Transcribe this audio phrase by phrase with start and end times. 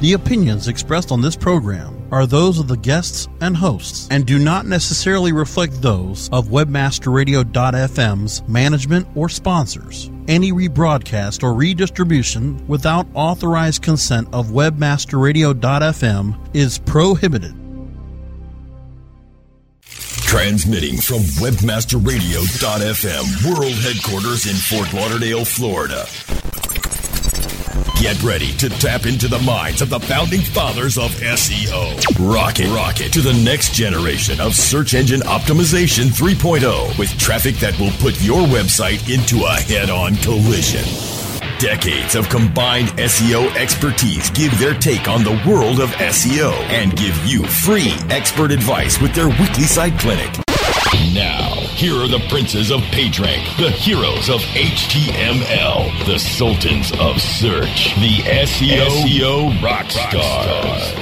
[0.00, 4.38] The opinions expressed on this program are those of the guests and hosts and do
[4.38, 10.10] not necessarily reflect those of webmasterradio.fm's management or sponsors.
[10.26, 17.54] Any rebroadcast or redistribution without authorized consent of webmasterradio.fm is prohibited.
[19.82, 26.06] Transmitting from webmasterradio.fm world headquarters in Fort Lauderdale, Florida.
[28.00, 32.32] Get ready to tap into the minds of the founding fathers of SEO.
[32.32, 37.90] Rocket, rocket to the next generation of search engine optimization 3.0 with traffic that will
[38.00, 40.82] put your website into a head on collision.
[41.58, 47.14] Decades of combined SEO expertise give their take on the world of SEO and give
[47.26, 50.40] you free expert advice with their weekly site clinic.
[50.80, 57.94] Now, here are the princes of PageRank, the heroes of HTML, the sultans of search,
[57.96, 60.94] the SEO, SEO rock stars.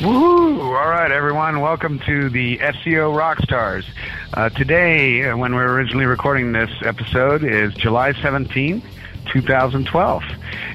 [0.00, 0.60] Woohoo!
[0.60, 3.84] All right, everyone, welcome to the SEO Rockstars.
[4.32, 8.82] Uh, today, uh, when we're originally recording this episode, is July 17th.
[9.30, 10.22] 2012.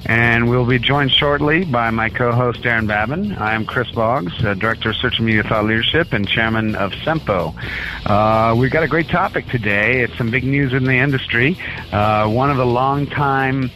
[0.05, 3.33] And we'll be joined shortly by my co-host Darren Babin.
[3.33, 6.91] I am Chris Boggs, uh, Director of Search and Media Thought Leadership and Chairman of
[6.91, 7.55] SEMPO.
[8.05, 10.01] Uh, we've got a great topic today.
[10.01, 11.57] It's some big news in the industry.
[11.91, 13.71] Uh, one of the long-time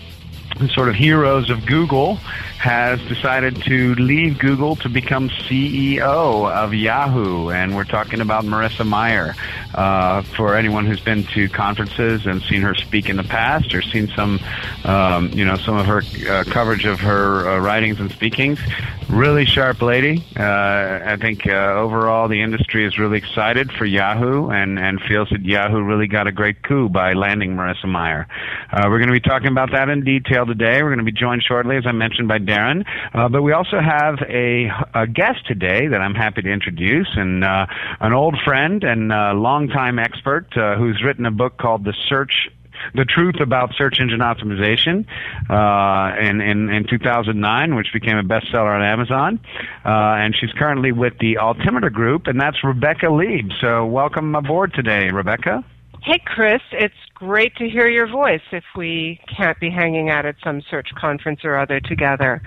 [0.73, 2.19] sort of heroes of Google
[2.59, 8.85] has decided to leave Google to become CEO of Yahoo, and we're talking about Marissa
[8.85, 9.33] Mayer.
[9.73, 13.83] Uh, for anyone who's been to conferences and seen her speak in the past, or
[13.83, 14.39] seen some,
[14.83, 18.59] um, you know, some of her uh, coverage of her uh, writings and speakings,
[19.07, 20.25] really sharp lady.
[20.35, 25.29] Uh, I think uh, overall the industry is really excited for Yahoo and and feels
[25.29, 28.27] that Yahoo really got a great coup by landing Marissa Mayer.
[28.73, 30.81] We're going to be talking about that in detail today.
[30.81, 32.85] We're going to be joined shortly, as I mentioned, by Darren.
[33.13, 37.43] Uh, but we also have a, a, guest today that I'm happy to introduce, and
[37.43, 37.67] uh,
[37.99, 42.49] an old friend and uh, longtime expert uh, who's written a book called The Search
[42.95, 45.05] the truth about search engine optimization
[45.49, 49.39] uh, in, in, in 2009, which became a bestseller on Amazon.
[49.85, 53.49] Uh, and she's currently with the Altimeter Group, and that's Rebecca Lieb.
[53.59, 55.63] So welcome aboard today, Rebecca.
[56.01, 56.61] Hey, Chris.
[56.71, 60.89] It's great to hear your voice if we can't be hanging out at some search
[60.95, 62.41] conference or other together.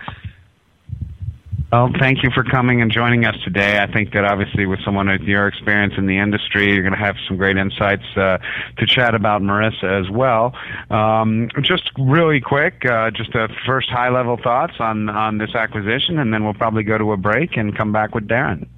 [1.71, 3.79] Well, thank you for coming and joining us today.
[3.79, 6.99] I think that obviously with someone with your experience in the industry, you're going to
[6.99, 8.37] have some great insights uh,
[8.77, 10.55] to chat about Marissa as well.
[10.91, 16.33] Um, just really quick, uh, just a first high-level thoughts on, on this acquisition, and
[16.33, 18.69] then we'll probably go to a break and come back with Darren.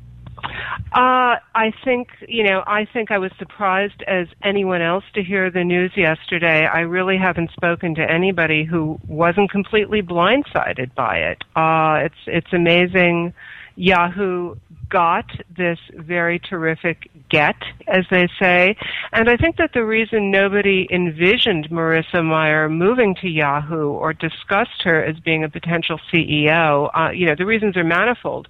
[0.93, 5.51] Uh, I think, you know, I think I was surprised as anyone else to hear
[5.51, 6.67] the news yesterday.
[6.67, 11.43] I really haven't spoken to anybody who wasn't completely blindsided by it.
[11.57, 13.35] Uh, it's, it's amazing.
[13.77, 14.57] Yahoo
[14.89, 17.57] got this very terrific get,
[17.89, 18.77] as they say.
[19.13, 24.83] And I think that the reason nobody envisioned Marissa Mayer moving to Yahoo or discussed
[24.85, 28.47] her as being a potential CEO, uh, you know, the reasons are manifold.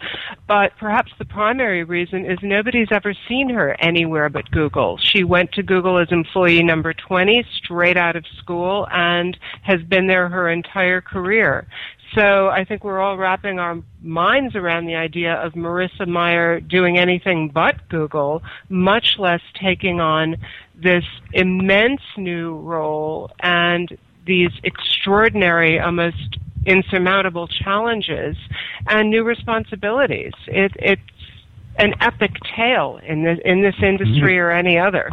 [0.46, 4.98] But perhaps the primary reason is nobody's ever seen her anywhere but Google.
[4.98, 10.06] She went to Google as employee number 20 straight out of school and has been
[10.06, 11.66] there her entire career.
[12.14, 16.96] So I think we're all wrapping our minds around the idea of Marissa Mayer doing
[16.96, 20.36] anything but Google, much less taking on
[20.76, 28.36] this immense new role and these extraordinary, almost insurmountable challenges
[28.88, 30.32] and new responsibilities.
[30.46, 31.02] It, it's
[31.78, 34.46] an epic tale in this, in this industry mm-hmm.
[34.46, 35.10] or any other.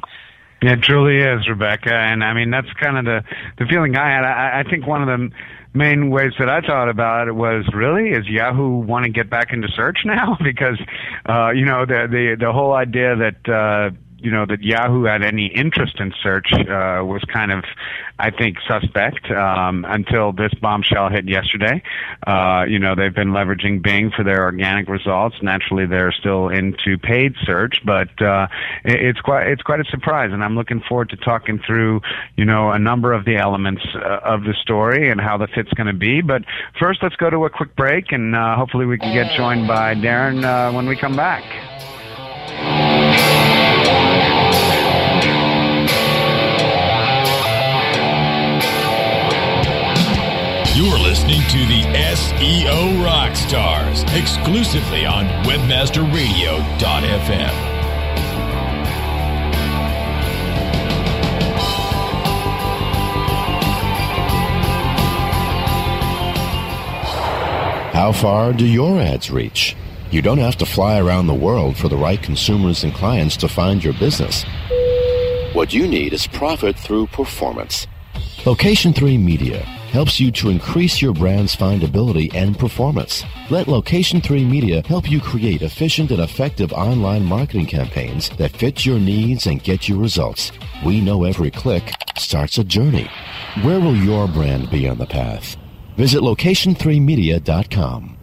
[0.61, 3.23] It truly is, Rebecca, and I mean that's kind of the
[3.57, 4.23] the feeling I had.
[4.23, 5.35] I, I think one of the
[5.73, 9.53] main ways that I thought about it was really is Yahoo want to get back
[9.53, 10.37] into search now?
[10.43, 10.79] Because
[11.27, 15.23] uh, you know the the the whole idea that uh, you know that Yahoo had
[15.23, 17.63] any interest in search uh, was kind of,
[18.19, 21.81] I think, suspect um, until this bombshell hit yesterday.
[22.25, 25.35] Uh, you know they've been leveraging Bing for their organic results.
[25.41, 28.47] Naturally, they're still into paid search, but uh,
[28.85, 32.01] it, it's quite it's quite a surprise, and I'm looking forward to talking through
[32.37, 35.71] you know a number of the elements uh, of the story and how the fit's
[35.73, 36.21] going to be.
[36.21, 36.43] But
[36.79, 39.95] first, let's go to a quick break, and uh, hopefully we can get joined by
[39.95, 41.43] Darren uh, when we come back.
[51.41, 57.51] Listening to the SEO Rockstars exclusively on WebmasterRadio.fm.
[67.93, 69.75] How far do your ads reach?
[70.09, 73.47] You don't have to fly around the world for the right consumers and clients to
[73.47, 74.43] find your business.
[75.53, 77.87] What you need is profit through performance.
[78.45, 83.23] Location 3 Media helps you to increase your brand's findability and performance.
[83.49, 88.85] Let Location 3 Media help you create efficient and effective online marketing campaigns that fit
[88.85, 90.51] your needs and get you results.
[90.85, 93.09] We know every click starts a journey.
[93.63, 95.57] Where will your brand be on the path?
[95.97, 98.17] Visit location3media.com.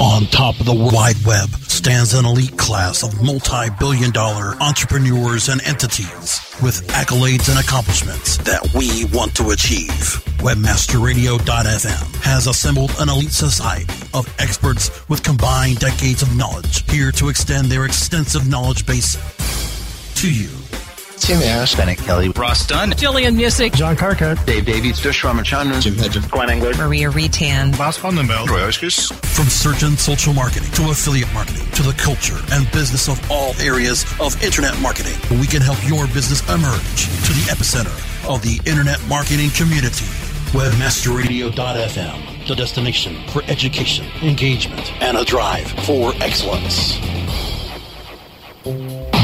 [0.00, 1.48] On top of the Wide Web
[1.84, 8.38] stands an elite class of multi billion dollar entrepreneurs and entities with accolades and accomplishments
[8.38, 9.92] that we want to achieve.
[10.40, 17.28] Webmasterradio.fm has assembled an elite society of experts with combined decades of knowledge here to
[17.28, 19.18] extend their extensive knowledge base
[20.14, 20.63] to you.
[21.18, 25.94] Tim Ash, Bennett Kelly, Ross Dunn, Jillian Muessig, John Carcutt, Dave Davies, Josh Ramachandran, Jim
[25.94, 29.12] Hedger, Glenn Engler, Maria Retan, Bas van den Belt, Roy Oskis.
[29.34, 33.54] From search and social marketing to affiliate marketing to the culture and business of all
[33.60, 37.94] areas of internet marketing, we can help your business emerge to the epicenter
[38.28, 40.06] of the internet marketing community.
[40.52, 46.98] Webmasterradio.fm, the destination for education, engagement, and a drive for excellence.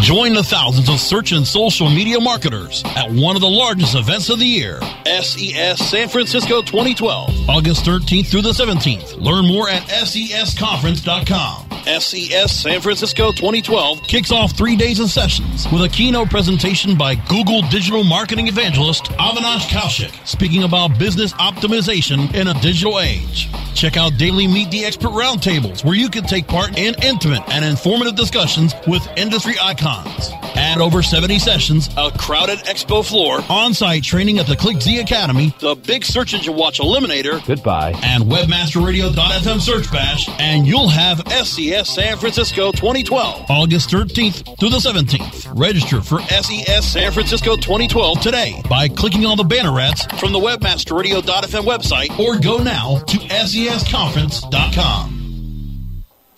[0.00, 4.30] Join the thousands of search and social media marketers at one of the largest events
[4.30, 9.20] of the year, SES San Francisco 2012, August 13th through the 17th.
[9.20, 11.69] Learn more at sesconference.com.
[11.84, 17.14] SES San Francisco 2012 kicks off three days of sessions with a keynote presentation by
[17.14, 23.48] Google digital marketing evangelist Avinash Kaushik, speaking about business optimization in a digital age.
[23.74, 27.64] Check out daily Meet the Expert roundtables where you can take part in intimate and
[27.64, 30.30] informative discussions with industry icons.
[30.56, 35.74] And over 70 sessions, a crowded expo floor, on-site training at the ClickZ Academy, the
[35.74, 42.16] Big Search Engine Watch Eliminator, goodbye, and WebmasterRadio.fm Search Bash, and you'll have SES San
[42.16, 45.56] Francisco 2012, August 13th through the 17th.
[45.56, 50.40] Register for SES San Francisco 2012 today by clicking on the banner ads from the
[50.40, 55.19] WebmasterRadio.fm website or go now to SESconference.com.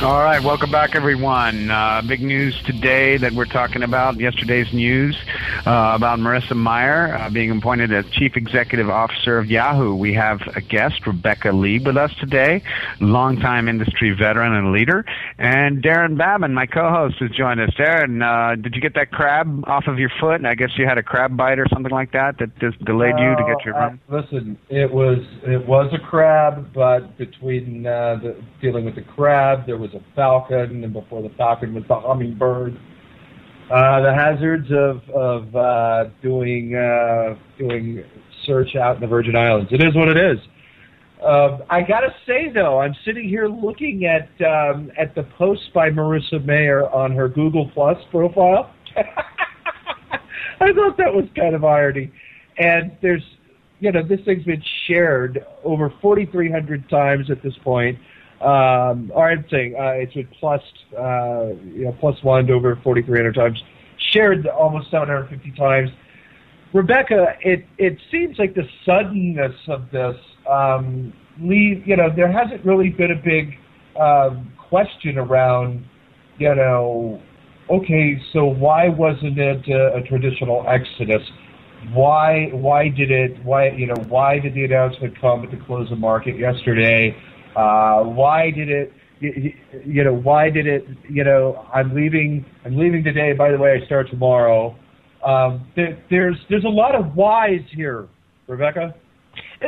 [0.00, 1.72] All right, welcome back, everyone.
[1.72, 4.20] Uh, big news today that we're talking about.
[4.20, 5.20] Yesterday's news
[5.66, 9.94] uh, about Marissa Mayer uh, being appointed as Chief Executive Officer of Yahoo.
[9.94, 12.62] We have a guest, Rebecca Lieb, with us today,
[13.00, 15.04] longtime industry veteran and leader,
[15.38, 17.70] and Darren Babin, my co-host, has joined us.
[17.78, 20.44] Darren, uh, did you get that crab off of your foot?
[20.44, 23.36] I guess you had a crab bite or something like that that just delayed you
[23.36, 24.00] to get your run.
[24.08, 29.66] listen, it was it was a crab, but between uh, the, dealing with the crab,
[29.66, 32.78] there was a falcon, and before the falcon was the hummingbird.
[33.70, 38.04] Uh, the hazards of of uh, doing uh, doing
[38.46, 39.70] search out in the Virgin Islands.
[39.72, 40.38] It is what it is.
[41.22, 45.90] Uh, I gotta say though, I'm sitting here looking at um, at the post by
[45.90, 48.72] Marissa Mayer on her Google Plus profile.
[50.60, 52.10] I thought that was kind of irony.
[52.58, 53.22] And there's,
[53.80, 57.98] you know, this thing's been shared over 4,300 times at this point.
[58.40, 60.62] Um, or I'm saying uh, it's been plus,
[60.96, 63.62] uh, you know, plus one over 4,300 times,
[64.12, 65.90] shared almost 750 times.
[66.72, 70.16] Rebecca, it it seems like the suddenness of this
[70.48, 71.86] um, leave.
[71.86, 73.58] You know, there hasn't really been a big
[73.98, 75.84] um, question around,
[76.38, 77.20] you know,
[77.70, 81.22] okay, so why wasn't it a, a traditional exodus?
[81.92, 85.90] why why did it why you know why did the announcement come at the close
[85.92, 87.16] of market yesterday?
[87.58, 93.02] Uh, why did it you, know why did it you know I'm leaving I'm leaving
[93.02, 93.32] today.
[93.32, 94.76] By the way, I start tomorrow.
[95.26, 98.06] Um, there, there's there's a lot of whys here,
[98.46, 98.94] Rebecca.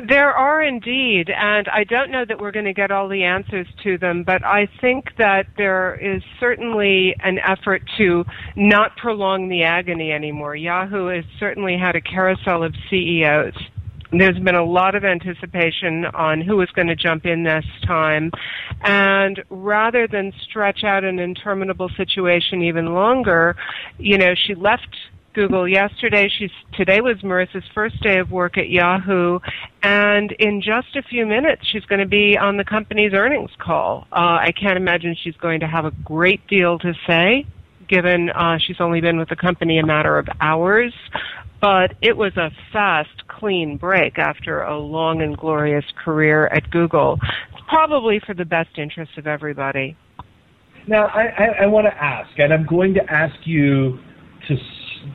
[0.09, 3.67] There are indeed, and I don't know that we're going to get all the answers
[3.83, 9.65] to them, but I think that there is certainly an effort to not prolong the
[9.65, 10.55] agony anymore.
[10.55, 13.55] Yahoo has certainly had a carousel of CEOs.
[14.13, 18.33] There's been a lot of anticipation on who is going to jump in this time.
[18.83, 23.57] And rather than stretch out an interminable situation even longer,
[23.99, 24.97] you know, she left
[25.33, 26.29] Google yesterday.
[26.29, 29.39] She's today was Marissa's first day of work at Yahoo,
[29.83, 34.07] and in just a few minutes, she's going to be on the company's earnings call.
[34.11, 37.47] Uh, I can't imagine she's going to have a great deal to say,
[37.89, 40.93] given uh, she's only been with the company a matter of hours.
[41.61, 47.19] But it was a fast, clean break after a long and glorious career at Google.
[47.69, 49.97] Probably for the best interest of everybody.
[50.87, 53.99] Now, I, I, I want to ask, and I'm going to ask you
[54.49, 54.57] to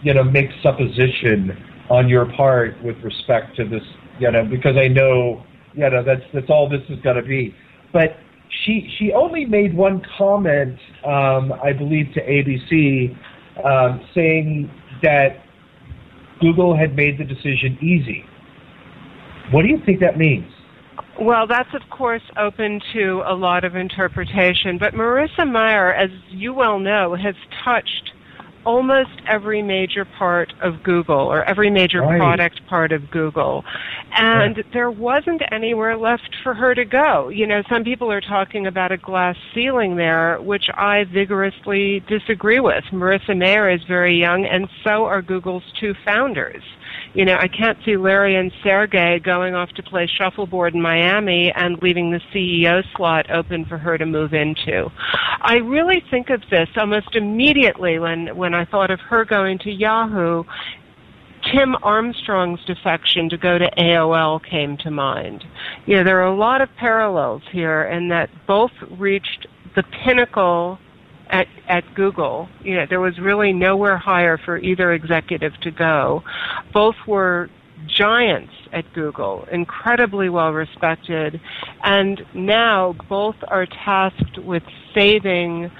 [0.02, 1.52] you know make supposition
[1.90, 3.84] on your part with respect to this
[4.20, 7.54] you know because I know you know that's that's all this is going to be
[7.94, 8.18] but
[8.66, 13.16] she she only made one comment um, I believe to ABC
[13.64, 14.72] um, saying
[15.04, 15.45] that
[16.39, 18.25] Google had made the decision easy.
[19.51, 20.51] What do you think that means?
[21.20, 26.54] Well, that's of course open to a lot of interpretation, but Marissa Mayer, as you
[26.54, 28.12] well know, has touched
[28.65, 32.17] almost every major part of Google or every major right.
[32.17, 33.63] product part of Google.
[34.17, 37.29] And there wasn't anywhere left for her to go.
[37.29, 42.60] You know, some people are talking about a glass ceiling there, which I vigorously disagree
[42.60, 42.84] with.
[42.91, 46.63] Marissa Mayer is very young and so are Google's two founders
[47.15, 51.51] you know, I can't see Larry and Sergey going off to play shuffleboard in Miami
[51.55, 54.91] and leaving the CEO slot open for her to move into.
[55.41, 59.72] I really think of this almost immediately when, when I thought of her going to
[59.72, 60.43] Yahoo.
[61.53, 65.45] Tim Armstrong's defection to go to AOL came to mind.
[65.86, 70.79] You know, there are a lot of parallels here in that both reached the pinnacle
[71.29, 72.50] at at Google.
[72.63, 76.24] You know, there was really nowhere higher for either executive to go.
[76.74, 77.50] Both were
[77.88, 81.39] giants at Google, incredibly well respected,
[81.84, 84.63] and now both are tasked with
[84.94, 85.72] saving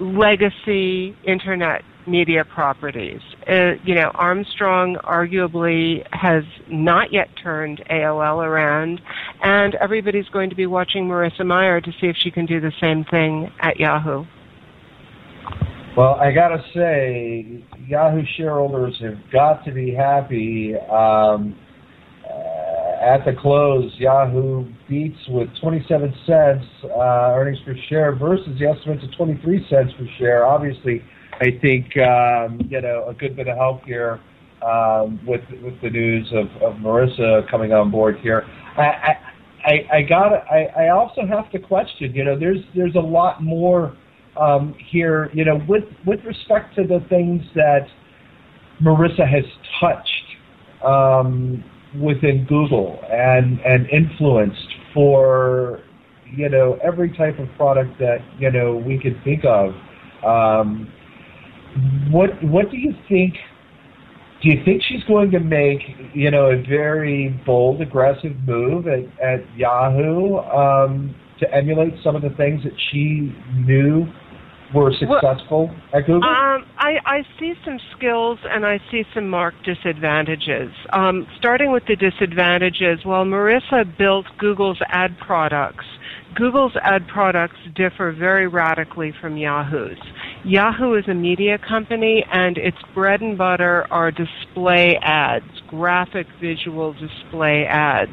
[0.00, 3.20] legacy internet media properties.
[3.46, 9.00] Uh, you know, Armstrong arguably has not yet turned AOL around,
[9.42, 12.72] and everybody's going to be watching Marissa Mayer to see if she can do the
[12.80, 14.24] same thing at Yahoo.
[15.98, 20.76] Well, I gotta say, Yahoo shareholders have got to be happy.
[20.76, 21.58] Um,
[22.24, 28.66] uh, at the close, Yahoo beats with 27 cents uh, earnings per share versus the
[28.66, 30.46] estimates of 23 cents per share.
[30.46, 31.02] Obviously,
[31.40, 34.20] I think um, you know a good bit of help here
[34.62, 38.46] um, with with the news of, of Marissa coming on board here.
[38.76, 39.16] I
[39.64, 42.14] I, I got I, I also have to question.
[42.14, 43.96] You know, there's there's a lot more
[44.40, 47.86] um, here, you know, with with respect to the things that
[48.80, 49.44] Marissa has
[49.80, 51.64] touched um,
[52.00, 55.82] within Google and and influenced for
[56.34, 59.70] you know every type of product that you know we could think of.
[60.24, 60.92] Um,
[62.10, 63.34] what what do you think?
[64.42, 65.80] Do you think she's going to make
[66.14, 72.22] you know a very bold, aggressive move at, at Yahoo um, to emulate some of
[72.22, 74.06] the things that she knew
[74.74, 76.24] were successful well, at Google?
[76.24, 80.70] Um, I, I see some skills and I see some marked disadvantages.
[80.92, 85.84] Um, starting with the disadvantages, while Marissa built Google's ad products.
[86.34, 89.98] Google's ad products differ very radically from Yahoo's.
[90.44, 96.92] Yahoo is a media company and its bread and butter are display ads, graphic visual
[96.92, 98.10] display ads.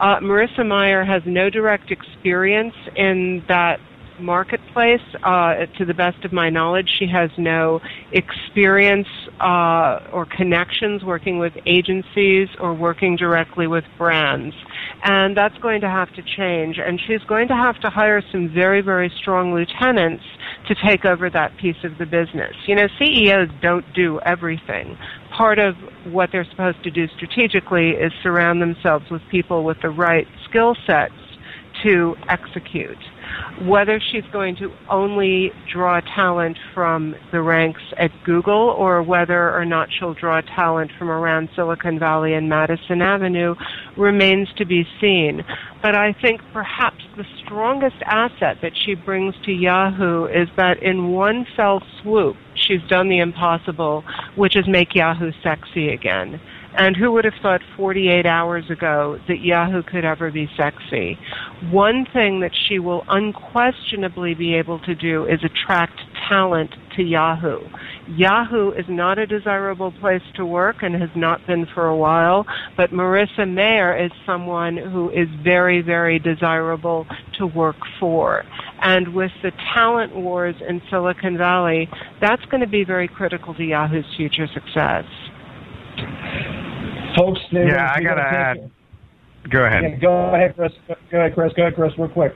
[0.00, 3.78] Uh, Marissa Mayer has no direct experience in that
[4.22, 5.00] marketplace.
[5.22, 7.80] Uh, to the best of my knowledge, she has no
[8.12, 9.08] experience
[9.40, 14.54] uh, or connections working with agencies or working directly with brands.
[15.04, 16.78] And that's going to have to change.
[16.78, 20.24] And she's going to have to hire some very, very strong lieutenants
[20.68, 22.54] to take over that piece of the business.
[22.66, 24.96] You know, CEOs don't do everything.
[25.30, 25.74] Part of
[26.04, 30.76] what they're supposed to do strategically is surround themselves with people with the right skill
[30.86, 31.14] sets
[31.82, 32.98] to execute.
[33.62, 39.64] Whether she's going to only draw talent from the ranks at Google or whether or
[39.64, 43.54] not she'll draw talent from around Silicon Valley and Madison Avenue
[43.96, 45.44] remains to be seen.
[45.82, 51.12] But I think perhaps the strongest asset that she brings to Yahoo is that in
[51.12, 54.04] one fell swoop, she's done the impossible,
[54.36, 56.40] which is make Yahoo sexy again.
[56.74, 61.18] And who would have thought 48 hours ago that Yahoo could ever be sexy?
[61.70, 67.60] One thing that she will unquestionably be able to do is attract talent to Yahoo.
[68.08, 72.46] Yahoo is not a desirable place to work and has not been for a while,
[72.76, 77.06] but Marissa Mayer is someone who is very, very desirable
[77.38, 78.44] to work for.
[78.80, 81.88] And with the talent wars in Silicon Valley,
[82.20, 85.04] that's going to be very critical to Yahoo's future success.
[87.16, 88.70] Folks, yeah, I gotta add.
[89.50, 89.82] Go ahead.
[89.82, 90.72] Yeah, go ahead, Chris.
[91.10, 91.52] Go ahead, Chris.
[91.54, 91.92] Go ahead, Chris.
[91.98, 92.34] Real quick.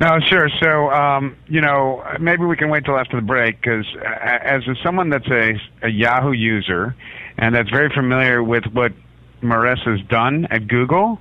[0.00, 0.48] No, sure.
[0.60, 5.08] So, um, you know, maybe we can wait till after the break because as someone
[5.08, 6.96] that's a, a Yahoo user
[7.38, 8.92] and that's very familiar with what
[9.42, 11.20] Marissa's done at Google,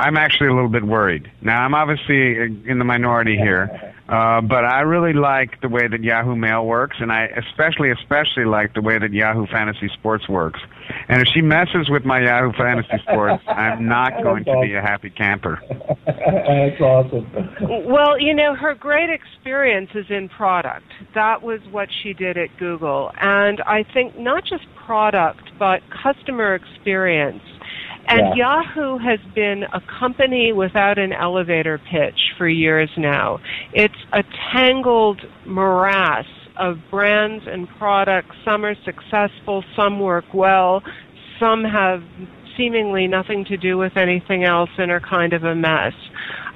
[0.00, 1.30] I'm actually a little bit worried.
[1.42, 6.02] Now, I'm obviously in the minority here, uh, but I really like the way that
[6.02, 10.58] Yahoo Mail works, and I especially, especially like the way that Yahoo Fantasy Sports works.
[11.08, 14.80] And if she messes with my Yahoo Fantasy Sports, I'm not going to be a
[14.80, 15.60] happy camper.
[16.06, 17.30] That's awesome.
[17.60, 20.86] Well, you know, her great experience is in product.
[21.14, 23.12] That was what she did at Google.
[23.20, 27.42] And I think not just product, but customer experience
[28.10, 28.62] and yeah.
[28.62, 33.38] Yahoo has been a company without an elevator pitch for years now.
[33.72, 36.26] It's a tangled morass
[36.56, 38.36] of brands and products.
[38.44, 40.82] Some are successful, some work well,
[41.38, 42.02] some have
[42.56, 45.94] seemingly nothing to do with anything else and are kind of a mess.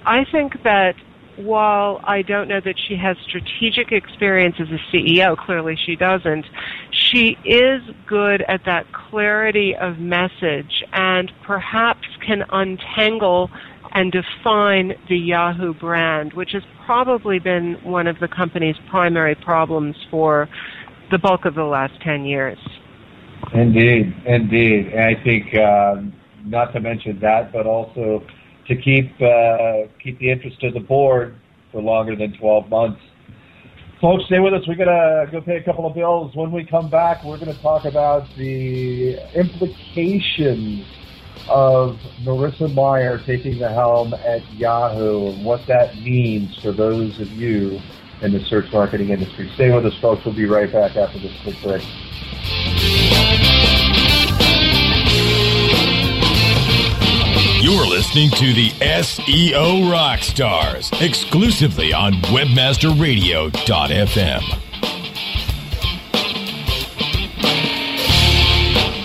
[0.05, 0.95] I think that
[1.37, 6.47] while I don't know that she has strategic experience as a CEO, clearly she doesn't,
[6.91, 13.51] she is good at that clarity of message and perhaps can untangle
[13.93, 19.97] and define the Yahoo brand, which has probably been one of the company's primary problems
[20.11, 20.49] for
[21.11, 22.59] the bulk of the last 10 years.
[23.53, 24.89] Indeed, indeed.
[24.89, 26.03] And I think, uh,
[26.45, 28.25] not to mention that, but also
[28.69, 31.37] to keep uh, keep the interest of the board
[31.73, 33.01] for longer than 12 months.
[34.01, 34.63] Folks, stay with us.
[34.67, 36.35] We're to go pay a couple of bills.
[36.35, 40.87] When we come back, we're to talk about the implications
[41.49, 47.31] of Marissa Mayer taking the helm at Yahoo and what that means for those of
[47.33, 47.81] you
[48.23, 49.51] in the search marketing industry.
[49.55, 50.25] Stay with us, folks.
[50.25, 52.74] We'll be right back after this quick break.
[57.65, 64.43] You're listening to the SEO Rockstars exclusively on WebmasterRadio.fm.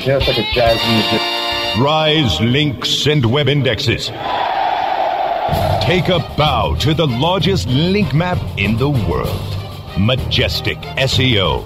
[0.06, 1.22] Yeah, it's like a jazz music.
[1.82, 4.08] Rise links and web indexes.
[5.82, 9.56] Take a bow to the largest link map in the world.
[9.98, 11.65] Majestic SEO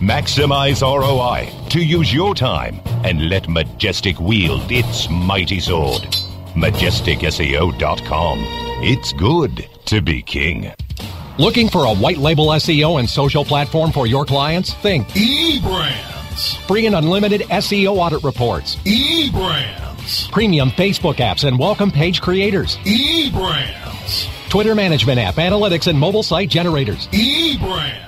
[0.00, 6.02] Maximize ROI to use your time and let Majestic wield its mighty sword.
[6.54, 8.38] MajesticSEO.com.
[8.80, 10.72] It's good to be king.
[11.36, 14.72] Looking for a white label SEO and social platform for your clients?
[14.74, 16.56] Think eBrands.
[16.68, 18.76] Free and unlimited SEO audit reports.
[18.84, 20.30] eBrands.
[20.30, 22.76] Premium Facebook apps and welcome page creators.
[22.84, 24.28] eBrands.
[24.48, 27.08] Twitter management app, analytics, and mobile site generators.
[27.08, 28.07] eBrands.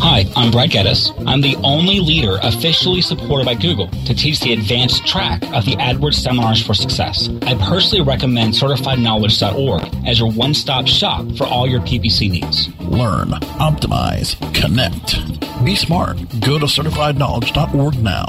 [0.00, 1.12] Hi, I'm Brad Geddes.
[1.26, 5.76] I'm the only leader officially supported by Google to teach the advanced track of the
[5.76, 7.28] AdWords Seminars for Success.
[7.42, 12.68] I personally recommend CertifiedKnowledge.org as your one-stop shop for all your PPC needs.
[12.80, 15.16] Learn, optimize, connect.
[15.64, 16.18] Be smart.
[16.40, 18.26] Go to CertifiedKnowledge.org now.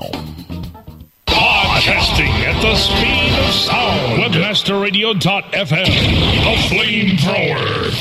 [1.27, 4.21] Podcasting at the speed of sound.
[4.23, 5.85] Webmasterradio.fm.
[6.45, 7.91] The flamethrower.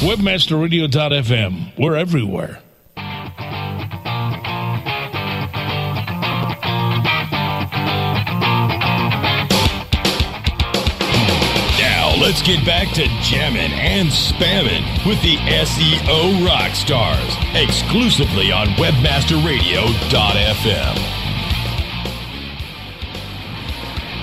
[0.00, 1.78] Webmasterradio.fm.
[1.78, 2.60] We're everywhere.
[12.44, 20.96] Get back to jamming and spamming with the SEO rock stars exclusively on WebmasterRadio.fm.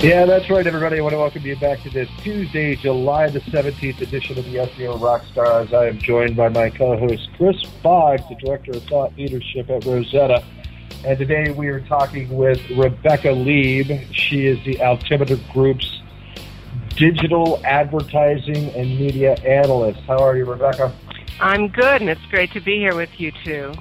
[0.03, 0.99] Yeah, that's right, everybody.
[0.99, 4.57] I want to welcome you back to this Tuesday, July the 17th edition of the
[4.57, 5.73] SEO Rockstars.
[5.73, 10.43] I am joined by my co-host Chris Boggs, the Director of Thought Leadership at Rosetta.
[11.03, 14.13] And today we are talking with Rebecca Lieb.
[14.13, 16.00] She is the Altimeter Group's
[17.01, 19.99] Digital Advertising and Media Analyst.
[20.01, 20.93] How are you, Rebecca?
[21.39, 23.73] I'm good, and it's great to be here with you too.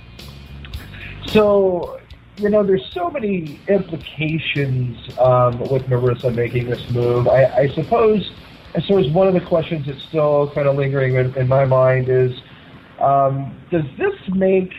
[1.26, 2.00] So,
[2.38, 7.28] you know, there's so many implications um, with Marissa making this move.
[7.28, 8.32] I, I suppose,
[8.74, 12.08] I suppose one of the questions that's still kind of lingering in, in my mind
[12.08, 12.32] is,
[13.02, 14.72] um, does this make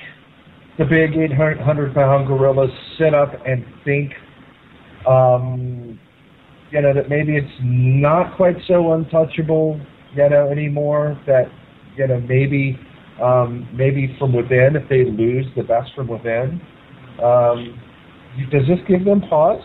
[0.79, 4.13] the big 800 pound gorilla sit up and think,
[5.05, 5.99] um,
[6.71, 9.79] you know, that maybe it's not quite so untouchable,
[10.15, 11.19] you know, anymore?
[11.27, 11.51] That,
[11.95, 12.79] you know, maybe,
[13.21, 16.61] um, maybe from within, if they lose the best from within,
[17.21, 17.79] um,
[18.51, 19.61] does this give them pause?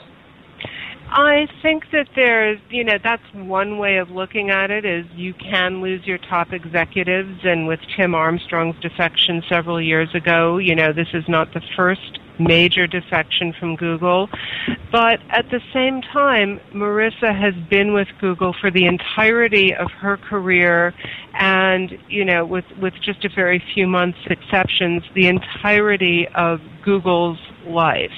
[1.08, 5.34] I think that there's, you know, that's one way of looking at it is you
[5.34, 10.92] can lose your top executives and with Tim Armstrong's defection several years ago, you know,
[10.92, 14.28] this is not the first major defection from Google.
[14.92, 20.16] But at the same time, Marissa has been with Google for the entirety of her
[20.16, 20.94] career
[21.34, 27.38] and, you know, with, with just a very few months exceptions, the entirety of Google's
[27.66, 28.10] life.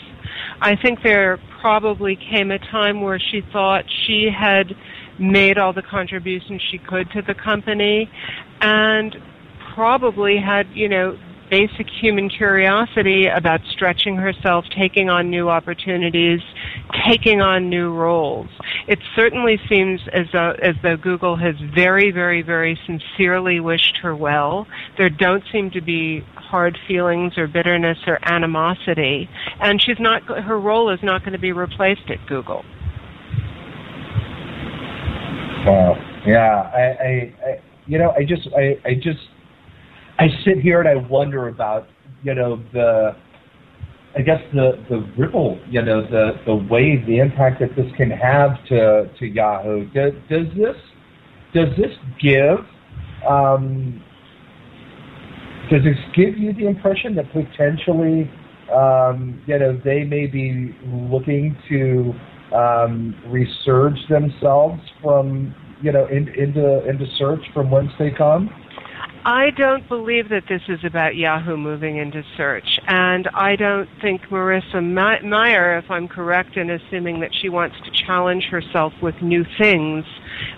[0.61, 4.75] I think there probably came a time where she thought she had
[5.19, 8.11] made all the contributions she could to the company
[8.61, 9.17] and
[9.75, 11.19] probably had, you know,
[11.51, 16.41] basic human curiosity about stretching herself, taking on new opportunities,
[17.07, 18.49] taking on new roles.
[18.87, 24.15] It certainly seems as though, as though Google has very, very, very sincerely wished her
[24.15, 24.67] well.
[24.97, 29.29] There don't seem to be hard feelings or bitterness or animosity,
[29.61, 30.23] and she's not.
[30.23, 32.65] Her role is not going to be replaced at Google.
[35.67, 35.97] Wow.
[36.27, 36.71] Yeah.
[36.75, 39.21] I, I, I you know, I just, I, I just
[40.19, 41.87] I sit here and I wonder about,
[42.23, 43.17] you know, the,
[44.17, 48.11] I guess the the ripple, you know, the the wave, the impact that this can
[48.11, 49.85] have to to Yahoo.
[49.91, 50.77] Does, does this
[51.55, 52.59] does this give
[53.29, 54.03] um,
[55.71, 58.31] does this give you the impression that potentially,
[58.75, 62.15] um, you know, they may be looking to
[62.57, 68.51] um, resurge themselves from, you know, in, into into search from whence they come?
[69.25, 74.23] I don't believe that this is about Yahoo moving into search, and I don't think
[74.31, 79.45] Marissa Mayer, if I'm correct in assuming that she wants to challenge herself with new
[79.59, 80.05] things,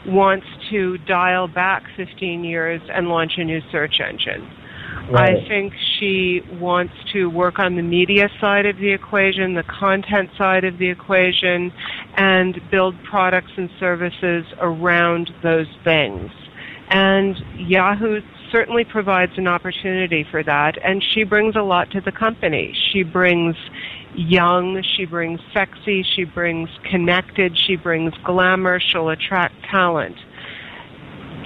[0.07, 4.49] wants to dial back 15 years and launch a new search engine.
[5.11, 5.39] Right.
[5.39, 10.31] I think she wants to work on the media side of the equation, the content
[10.39, 11.73] side of the equation,
[12.17, 16.31] and build products and services around those things.
[16.91, 18.21] And Yahoo
[18.53, 22.75] certainly provides an opportunity for that, and she brings a lot to the company.
[22.93, 23.57] She brings
[24.15, 30.17] young, she brings sexy, she brings connected, she brings glamour, she'll attract talent.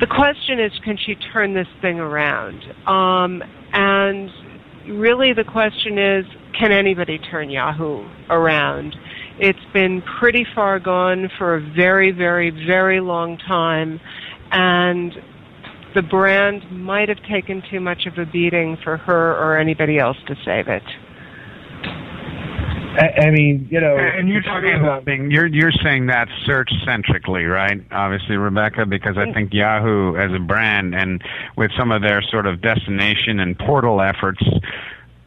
[0.01, 2.63] The question is, can she turn this thing around?
[2.87, 4.31] Um, and
[4.89, 6.25] really the question is,
[6.59, 8.97] can anybody turn Yahoo around?
[9.39, 14.01] It's been pretty far gone for a very, very, very long time,
[14.53, 15.13] and
[15.95, 20.17] the brand might have taken too much of a beating for her or anybody else
[20.27, 20.83] to save it.
[22.97, 26.71] I, I mean, you know, and you're talking about being you're you're saying that search
[26.85, 27.81] centrically, right?
[27.91, 29.35] Obviously, Rebecca, because I mm.
[29.35, 31.21] think Yahoo as a brand and
[31.57, 34.43] with some of their sort of destination and portal efforts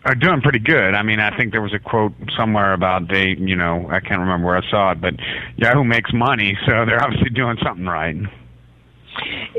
[0.05, 0.93] are doing pretty good.
[0.95, 4.21] I mean, I think there was a quote somewhere about they, you know, I can't
[4.21, 5.15] remember where I saw it, but
[5.57, 8.15] Yahoo makes money, so they're obviously doing something right.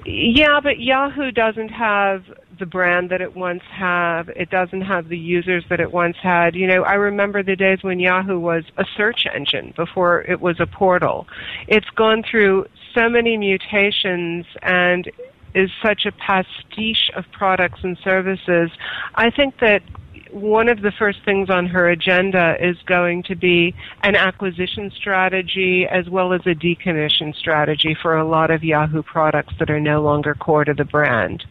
[0.04, 2.24] Yeah, but Yahoo doesn't have
[2.58, 4.28] the brand that it once had.
[4.36, 6.54] It doesn't have the users that it once had.
[6.54, 10.60] You know, I remember the days when Yahoo was a search engine before it was
[10.60, 11.26] a portal.
[11.66, 15.10] It's gone through so many mutations and
[15.54, 18.70] is such a pastiche of products and services.
[19.14, 19.82] I think that
[20.32, 25.86] one of the first things on her agenda is going to be an acquisition strategy
[25.86, 30.02] as well as a decommission strategy for a lot of Yahoo products that are no
[30.02, 31.44] longer core to the brand.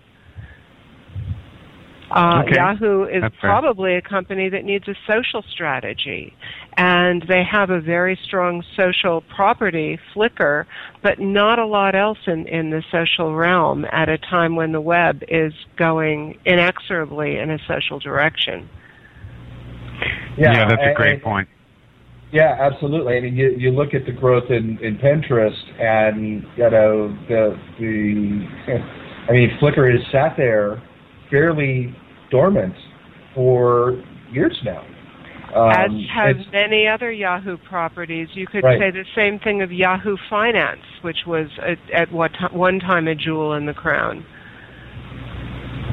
[2.09, 2.55] Uh, Okay.
[2.55, 3.49] Yahoo is That's fair.
[3.49, 6.33] probably a company that needs a social strategy,
[6.77, 10.65] and they have a very strong social property, Flickr,
[11.03, 14.79] but not a lot else in, in the social realm at a time when the
[14.81, 18.69] web is going inexorably in a social direction.
[20.37, 21.47] Yeah, that's a great and- point.
[22.31, 23.15] Yeah, absolutely.
[23.15, 27.57] I mean, you, you look at the growth in, in Pinterest, and you know the
[27.79, 28.47] the.
[29.29, 30.81] I mean, Flickr has sat there
[31.29, 31.95] fairly
[32.29, 32.75] dormant
[33.33, 34.83] for years now.
[35.55, 38.27] As Um, have it's- many other Yahoo properties.
[38.33, 38.79] You could Right.
[38.79, 43.07] say the same thing of Yahoo Finance, which was at, at what ti- one time
[43.07, 44.25] a jewel in the crown.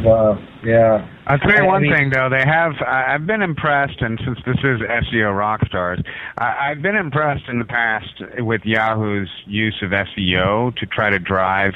[0.03, 0.37] Wow.
[0.62, 1.07] Yeah.
[1.27, 2.29] I'll tell I- you I one mean- thing though.
[2.29, 2.75] They have.
[2.83, 6.05] I- I've been impressed, and since this is SEO Rockstars,
[6.37, 11.18] I, I've been impressed in the past with Yahoo's use of SEO to try to
[11.18, 11.75] drive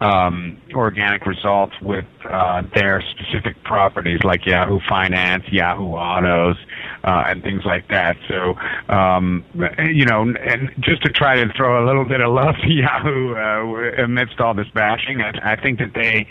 [0.00, 6.56] um, organic results with uh, their specific properties, like Yahoo Finance, Yahoo Autos,
[7.04, 8.16] uh, and things like that.
[8.28, 8.54] So,
[8.92, 9.44] um,
[9.78, 13.34] you know, and just to try to throw a little bit of love to Yahoo
[13.34, 16.26] uh, amidst all this bashing, I, I think that they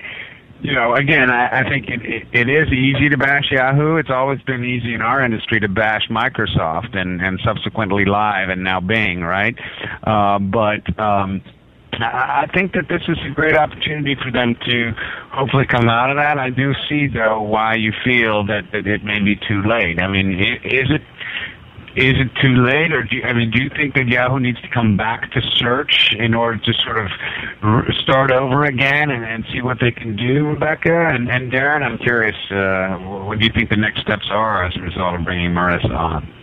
[0.62, 3.96] you know, again, I, I think it, it, it is easy to bash Yahoo.
[3.96, 8.64] It's always been easy in our industry to bash Microsoft and, and subsequently Live and
[8.64, 9.56] now Bing, right?
[10.04, 11.42] Uh, but um,
[11.94, 14.92] I think that this is a great opportunity for them to
[15.32, 16.38] hopefully come out of that.
[16.38, 20.00] I do see, though, why you feel that, that it may be too late.
[20.02, 21.02] I mean, is it
[21.96, 24.62] is it too late, or do you, I mean, do you think that Yahoo needs
[24.62, 27.10] to come back to search in order to sort of
[28.04, 31.82] start over again and, and see what they can do, Rebecca and, and Darren?
[31.82, 35.26] I'm curious, uh, what do you think the next steps are as a result of
[35.26, 36.39] bringing Marissa on?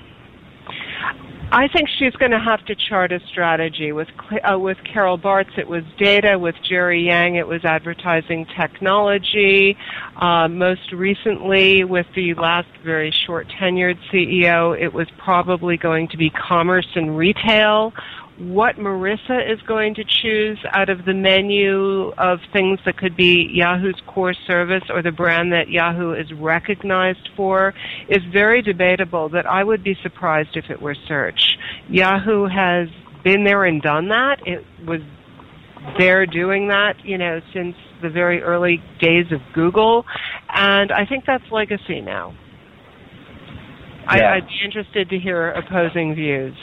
[1.52, 3.92] I think she's going to have to chart a strategy.
[3.92, 4.08] With
[4.42, 6.38] uh, with Carol Bartz, it was data.
[6.38, 9.76] With Jerry Yang, it was advertising technology.
[10.16, 16.16] Uh, most recently, with the last very short tenured CEO, it was probably going to
[16.16, 17.92] be commerce and retail.
[18.38, 23.48] What Marissa is going to choose out of the menu of things that could be
[23.50, 27.72] Yahoo's core service or the brand that Yahoo is recognized for
[28.10, 31.56] is very debatable that I would be surprised if it were search.
[31.88, 32.88] Yahoo has
[33.24, 34.46] been there and done that.
[34.46, 35.00] It was
[35.98, 40.04] there doing that, you know, since the very early days of Google,
[40.52, 42.34] and I think that's legacy now.
[44.06, 46.54] I, I'd be interested to hear opposing views.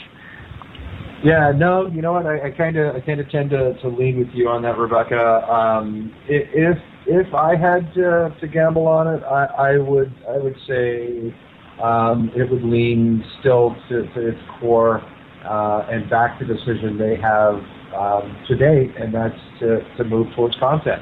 [1.24, 2.26] Yeah, no, you know what?
[2.26, 5.50] I kind of, I kind of tend to, to lean with you on that, Rebecca.
[5.50, 10.56] Um, if if I had to, to gamble on it, I, I would, I would
[10.68, 11.34] say
[11.82, 15.00] um, it would lean still to, to its core
[15.48, 17.54] uh, and back to the decision they have
[17.96, 21.00] um, to date, and that's to, to move towards content.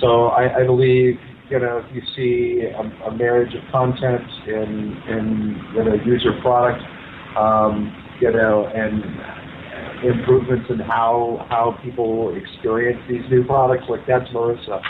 [0.00, 1.18] So I, I believe
[1.50, 6.32] you know if you see a, a marriage of content in in you know user
[6.42, 6.82] product,
[7.38, 9.02] um, you know, and
[10.04, 13.84] improvements in how how people experience these new products.
[13.88, 14.82] Like that's Marissa,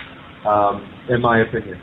[0.46, 1.80] um, in my opinion.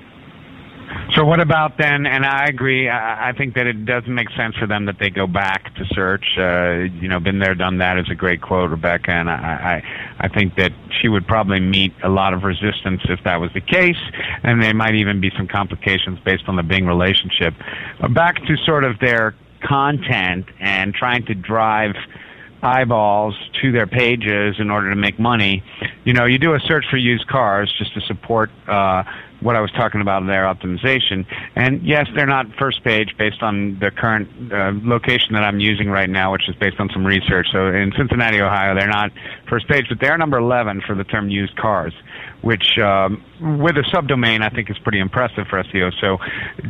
[1.16, 2.06] So what about then?
[2.06, 2.90] And I agree.
[2.90, 6.26] I, think that it doesn't make sense for them that they go back to search.
[6.38, 9.12] Uh, you know, been there, done that is a great quote, Rebecca.
[9.12, 9.84] And I,
[10.20, 13.52] I, I think that she would probably meet a lot of resistance if that was
[13.54, 14.02] the case,
[14.44, 17.54] and there might even be some complications based on the Bing relationship.
[18.02, 21.96] Uh, back to sort of their content and trying to drive
[22.62, 25.64] eyeballs to their pages in order to make money.
[26.04, 29.04] You know, you do a search for used cars just to support uh,
[29.42, 31.26] what I was talking about their optimization.
[31.56, 35.90] And yes, they're not first page based on the current uh, location that I'm using
[35.90, 37.48] right now, which is based on some research.
[37.52, 39.12] So in Cincinnati, Ohio, they're not
[39.50, 41.94] first page, but they're number 11 for the term used cars,
[42.42, 45.92] which um, with a subdomain I think is pretty impressive for SEO.
[46.00, 46.18] So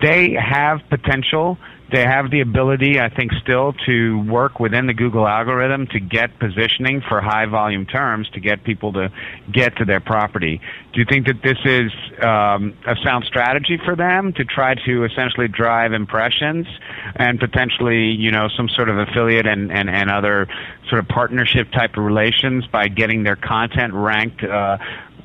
[0.02, 1.58] they have potential
[1.92, 6.38] they have the ability, I think, still to work within the Google algorithm to get
[6.40, 9.12] positioning for high volume terms to get people to
[9.52, 10.62] get to their property.
[10.94, 11.92] Do you think that this is
[12.24, 16.68] um, a sound strategy for them to try to essentially drive impressions
[17.16, 20.48] and potentially, you know, some sort of affiliate and, and, and other
[20.90, 24.44] sort of partnership type of relations by getting their content ranked?
[24.44, 24.78] Uh,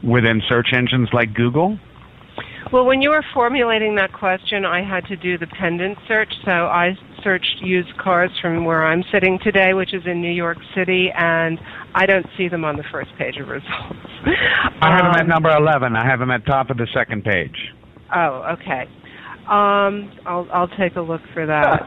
[0.06, 1.78] within search engines like Google?
[2.72, 6.32] Well, when you were formulating that question, I had to do the pendant search.
[6.44, 10.58] So I searched used cars from where I'm sitting today, which is in New York
[10.74, 11.58] City, and
[11.94, 13.70] I don't see them on the first page of results.
[14.80, 15.94] I have them at number 11.
[15.94, 17.54] I have them at top of the second page.
[18.14, 18.82] Oh, okay.
[19.46, 21.82] Um, I'll I'll take a look for that.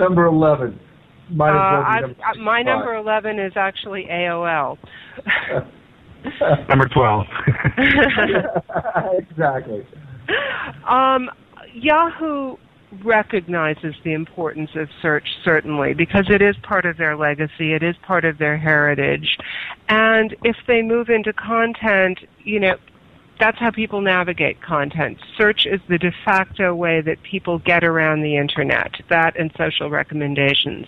[0.00, 0.80] number 11.
[1.30, 4.78] Might as well Uh, be I've- number uh, my number 11 is actually AOL.
[6.68, 7.26] Number 12.
[9.18, 9.86] exactly.
[10.86, 11.30] Um,
[11.74, 12.56] Yahoo
[13.04, 17.96] recognizes the importance of search, certainly, because it is part of their legacy, it is
[18.02, 19.36] part of their heritage.
[19.88, 22.76] And if they move into content, you know,
[23.38, 25.18] that's how people navigate content.
[25.36, 29.90] Search is the de facto way that people get around the internet, that and social
[29.90, 30.86] recommendations.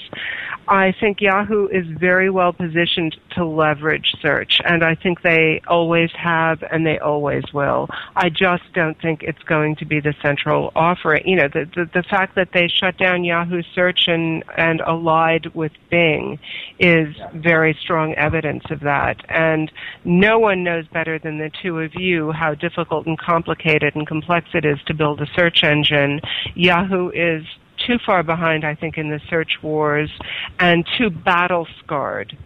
[0.70, 6.10] I think Yahoo is very well positioned to leverage search, and I think they always
[6.12, 7.88] have and they always will.
[8.14, 11.26] I just don't think it's going to be the central offering.
[11.26, 15.46] You know, the, the, the fact that they shut down Yahoo search and, and allied
[15.56, 16.38] with Bing
[16.78, 19.16] is very strong evidence of that.
[19.28, 19.72] And
[20.04, 24.50] no one knows better than the two of you how difficult and complicated and complex
[24.54, 26.20] it is to build a search engine.
[26.54, 27.44] Yahoo is
[27.90, 30.10] too far behind, I think, in the search wars
[30.60, 32.36] and too battle scarred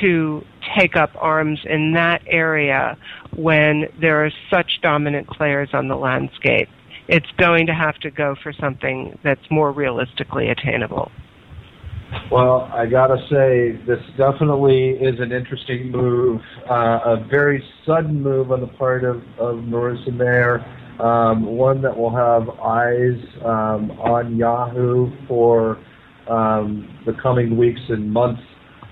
[0.00, 0.42] to
[0.76, 2.96] take up arms in that area
[3.36, 6.68] when there are such dominant players on the landscape.
[7.06, 11.12] It's going to have to go for something that's more realistically attainable.
[12.30, 16.40] Well, I gotta say, this definitely is an interesting move,
[16.70, 20.64] uh, a very sudden move on the part of, of Marissa Mayer,
[21.00, 25.78] um, one that will have eyes um, on Yahoo for
[26.28, 28.42] um, the coming weeks and months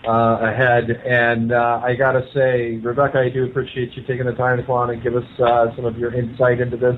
[0.07, 0.91] uh, ahead.
[0.91, 4.75] And uh, I gotta say, Rebecca, I do appreciate you taking the time to come
[4.75, 6.97] on and give us uh, some of your insight into this.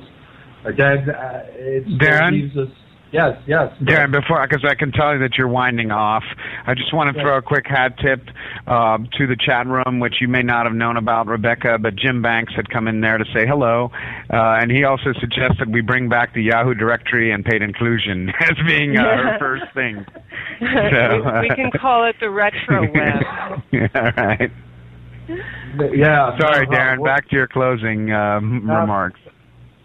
[0.64, 1.84] Again, uh, it
[2.32, 2.68] leaves us.
[3.14, 3.72] Yes, yes.
[3.80, 6.24] Darren, before, because I can tell you that you're winding off,
[6.66, 8.20] I just want to throw a quick hat tip
[8.66, 12.22] um, to the chat room, which you may not have known about, Rebecca, but Jim
[12.22, 13.92] Banks had come in there to say hello,
[14.32, 18.56] uh, and he also suggested we bring back the Yahoo directory and paid inclusion as
[18.66, 20.04] being uh, our first thing.
[20.58, 23.62] So, uh, we, we can call it the retro web.
[23.70, 24.50] yeah, All right.
[25.94, 26.36] Yeah.
[26.38, 27.04] Sorry, no, Darren.
[27.04, 28.74] Back to your closing um, No.
[28.80, 29.20] remarks.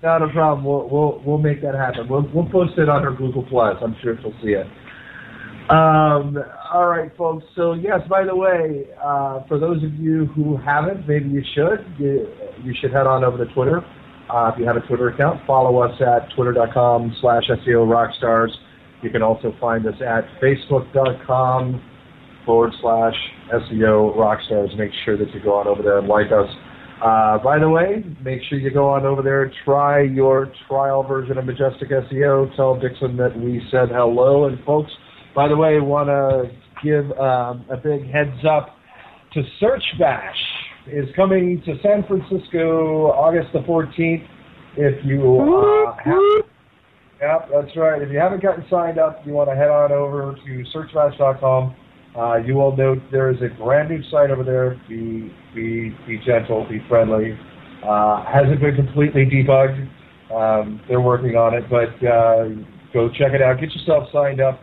[0.02, 0.66] Not a problem.
[0.66, 2.08] We'll we'll we'll make that happen.
[2.08, 3.76] We'll we'll post it on our Google Plus.
[3.82, 4.66] I'm sure she'll see it.
[5.70, 6.38] Um,
[6.74, 7.46] all right, folks.
[7.56, 11.86] So yes, by the way, uh, for those of you who haven't, maybe you should.
[12.00, 12.28] You,
[12.64, 13.82] you should head on over to Twitter.
[14.30, 18.50] Uh, if you have a Twitter account, follow us at twitter.com slash SEO Rockstars.
[19.04, 21.82] You can also find us at facebook.com
[22.46, 23.16] forward slash
[23.54, 24.76] SEO Rockstars.
[24.78, 26.50] Make sure that you go on over there and like us.
[27.04, 31.02] Uh, by the way, make sure you go on over there, and try your trial
[31.02, 32.54] version of Majestic SEO.
[32.58, 34.48] Tell Dixon that we said hello.
[34.48, 34.92] And folks,
[35.34, 36.52] by the way, want to
[36.84, 38.76] give um, a big heads up
[39.34, 40.36] to Search Bash
[40.88, 44.28] is coming to San Francisco August the 14th.
[44.76, 46.46] If you uh, have,
[47.22, 48.02] yep, that's right.
[48.02, 51.76] If you haven't gotten signed up, you want to head on over to searchbash.com.
[52.18, 54.82] Uh, you will note there is a brand new site over there.
[54.88, 57.38] Be be be gentle, be friendly.
[57.84, 59.88] Uh, hasn't been completely debugged.
[60.34, 62.50] Um, they're working on it, but uh,
[62.94, 63.60] go check it out.
[63.60, 64.60] Get yourself signed up,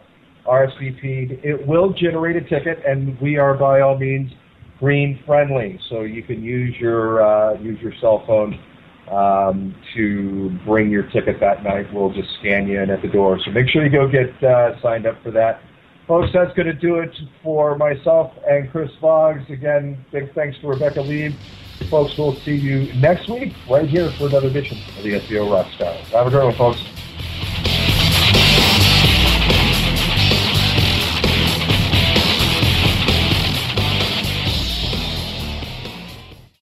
[0.46, 1.44] RSVP'd.
[1.44, 4.30] It will generate a ticket, and we are by all means
[4.78, 8.58] green friendly, so you can use your uh, use your cell phone
[9.10, 11.86] um, to bring your ticket that night.
[11.92, 13.38] We'll just scan you in at the door.
[13.44, 15.60] So make sure you go get uh, signed up for that.
[16.06, 19.50] Folks, that's going to do it for myself and Chris Boggs.
[19.50, 21.34] Again, big thanks to Rebecca Lieb.
[21.90, 25.94] Folks, we'll see you next week right here for another edition of the SEO Rockstar.
[26.12, 26.95] Have a great one, folks.